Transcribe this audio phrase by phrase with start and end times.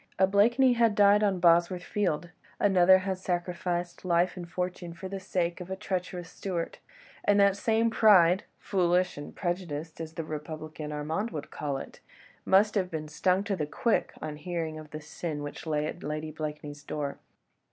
[0.17, 5.19] A Blakeney had died on Bosworth Field, another had sacrificed life and fortune for the
[5.19, 6.79] sake of a treacherous Stuart:
[7.23, 13.09] and that same pride—foolish and prejudiced as the republican Armand would call it—must have been
[13.09, 17.19] stung to the quick on hearing of the sin which lay at Lady Blakeney's door.